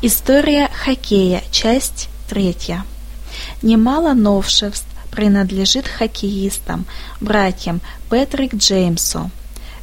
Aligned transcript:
История 0.00 0.70
хоккея. 0.72 1.42
Часть 1.50 2.08
третья. 2.28 2.84
Немало 3.62 4.12
новшеств 4.12 4.86
принадлежит 5.10 5.88
хоккеистам, 5.88 6.86
братьям 7.20 7.80
Петрик 8.08 8.54
Джеймсу, 8.54 9.28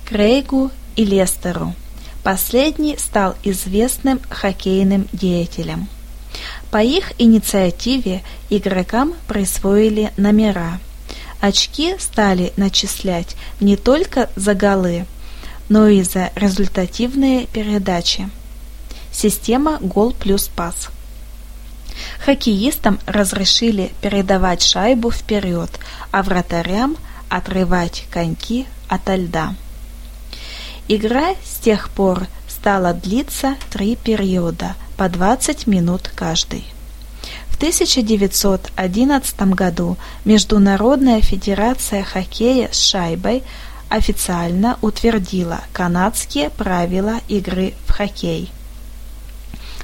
Крейгу 0.06 0.72
и 0.96 1.04
Лестеру. 1.04 1.76
Последний 2.24 2.98
стал 2.98 3.36
известным 3.44 4.22
хоккейным 4.30 5.10
деятелем. 5.12 5.90
По 6.72 6.82
их 6.82 7.12
инициативе 7.18 8.24
игрокам 8.50 9.16
присвоили 9.28 10.14
номера. 10.16 10.80
Очки 11.42 11.94
стали 12.00 12.54
начислять 12.56 13.36
не 13.60 13.76
только 13.76 14.30
за 14.38 14.54
голы, 14.54 15.08
но 15.68 15.90
и 15.90 16.04
за 16.04 16.32
результативные 16.36 17.48
передачи. 17.48 18.30
Система 19.16 19.78
гол 19.80 20.12
плюс 20.12 20.50
пас. 20.50 20.90
Хоккеистам 22.26 23.00
разрешили 23.06 23.94
передавать 24.02 24.62
шайбу 24.62 25.10
вперед, 25.10 25.70
а 26.12 26.22
вратарям 26.22 26.98
отрывать 27.30 28.06
коньки 28.12 28.66
ото 28.90 29.16
льда. 29.16 29.56
Игра 30.90 31.36
с 31.46 31.60
тех 31.60 31.90
пор 31.92 32.28
стала 32.50 32.94
длиться 32.94 33.56
три 33.72 33.96
периода 33.96 34.76
по 34.98 35.08
20 35.08 35.66
минут 35.66 36.12
каждый. 36.14 36.66
В 37.50 37.56
1911 37.56 39.42
году 39.54 39.96
Международная 40.26 41.22
федерация 41.22 42.04
хоккея 42.04 42.68
с 42.70 42.82
шайбой 42.90 43.44
официально 43.88 44.78
утвердила 44.82 45.62
канадские 45.72 46.50
правила 46.50 47.22
игры 47.30 47.74
в 47.88 47.94
хоккей. 47.94 48.52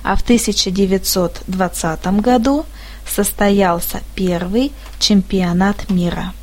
А 0.03 0.15
в 0.15 0.21
1920 0.21 2.07
году 2.21 2.65
состоялся 3.07 4.01
первый 4.15 4.71
чемпионат 4.99 5.89
мира. 5.89 6.34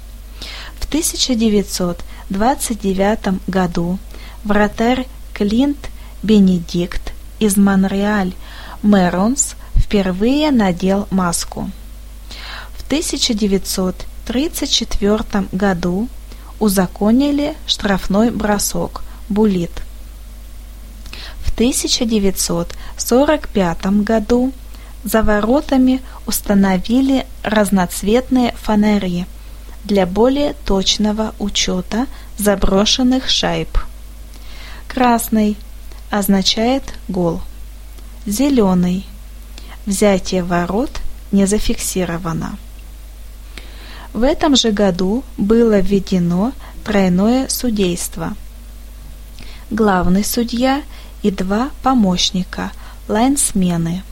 В 0.78 0.86
1929 0.86 3.40
году 3.48 3.98
вратарь 4.44 5.08
Клинт 5.32 5.88
Бенедикт 6.22 7.12
из 7.38 7.56
Монреаль 7.56 8.34
Мэронс 8.82 9.54
впервые 9.76 10.50
надел 10.50 11.06
маску. 11.10 11.70
В 12.76 12.82
1934 12.86 15.48
году 15.52 16.08
узаконили 16.58 17.54
штрафной 17.66 18.30
бросок 18.30 19.04
«Булит». 19.28 19.87
В 21.58 21.60
1945 21.60 23.86
году 24.04 24.52
за 25.02 25.24
воротами 25.24 26.00
установили 26.24 27.26
разноцветные 27.42 28.54
фонари 28.62 29.26
для 29.82 30.06
более 30.06 30.54
точного 30.64 31.34
учета 31.40 32.06
заброшенных 32.38 33.28
шайб. 33.28 33.76
Красный 34.86 35.56
означает 36.10 36.84
гол. 37.08 37.40
Зеленый. 38.24 39.04
Взятие 39.84 40.44
ворот 40.44 41.00
не 41.32 41.46
зафиксировано. 41.46 42.56
В 44.12 44.22
этом 44.22 44.54
же 44.54 44.70
году 44.70 45.24
было 45.36 45.80
введено 45.80 46.52
тройное 46.84 47.48
судейство. 47.48 48.36
Главный 49.70 50.24
судья 50.24 50.82
и 51.22 51.30
два 51.30 51.70
помощника, 51.82 52.72
лайнсмены. 53.08 54.02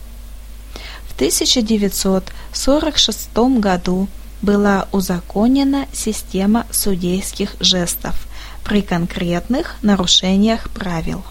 В 1.09 1.15
1946 1.15 3.37
году 3.59 4.09
была 4.43 4.87
узаконена 4.93 5.87
система 5.93 6.67
судейских 6.71 7.57
жестов 7.61 8.27
при 8.65 8.83
конкретных 8.83 9.77
нарушениях 9.83 10.69
правил. 10.71 11.25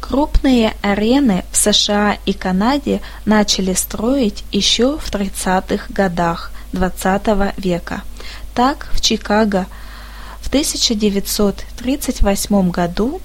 Крупные 0.00 0.74
арены 0.80 1.44
в 1.52 1.56
США 1.56 2.16
и 2.24 2.32
Канаде 2.32 3.02
начали 3.24 3.74
строить 3.74 4.44
еще 4.52 4.98
в 4.98 5.10
30-х 5.10 5.86
годах 5.90 6.52
XX 6.72 7.52
века. 7.58 8.02
Так, 8.54 8.88
в 8.92 9.00
Чикаго 9.00 9.66
в 10.40 10.48
1938 10.48 12.70
году 12.70 13.20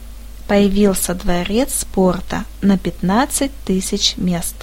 появился 0.47 1.13
дворец 1.13 1.79
спорта 1.79 2.46
на 2.62 2.78
15 2.78 3.52
тысяч 3.66 4.16
мест. 4.18 4.56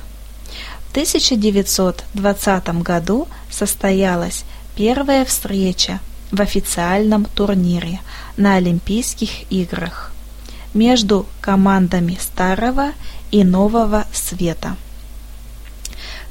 В 0.86 0.90
1920 0.90 2.68
году 2.82 3.28
состоялась 3.50 4.44
первая 4.74 5.24
встреча 5.24 6.00
в 6.30 6.40
официальном 6.40 7.24
турнире 7.24 8.00
на 8.36 8.56
Олимпийских 8.56 9.50
играх 9.50 10.12
между 10.74 11.26
командами 11.40 12.18
Старого 12.20 12.92
и 13.30 13.44
Нового 13.44 14.06
Света. 14.12 14.76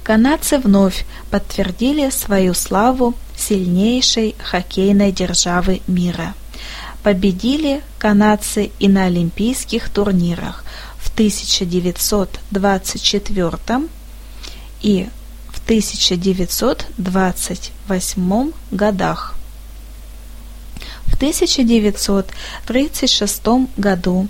Канадцы 0.04 0.58
вновь 0.58 1.06
подтвердили 1.30 2.10
свою 2.10 2.54
славу 2.54 3.14
сильнейшей 3.36 4.36
хоккейной 4.42 5.12
державы 5.12 5.82
мира. 5.88 6.34
Победили 7.08 7.80
канадцы 8.00 8.72
и 8.80 8.90
на 8.90 9.06
олимпийских 9.06 9.90
турнирах 9.90 10.66
в 10.98 11.10
1924 11.14 13.88
и 14.82 15.08
в 15.50 15.64
1928 15.64 18.52
годах. 18.72 19.36
В 21.06 21.16
1936 21.16 23.42
году 23.78 24.28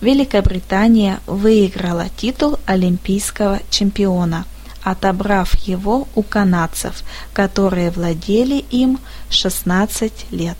Великобритания 0.00 1.20
выиграла 1.28 2.08
титул 2.16 2.58
олимпийского 2.66 3.60
чемпиона, 3.70 4.46
отобрав 4.82 5.54
его 5.60 6.08
у 6.16 6.24
канадцев, 6.24 7.04
которые 7.32 7.92
владели 7.92 8.64
им 8.72 8.98
16 9.30 10.32
лет. 10.32 10.58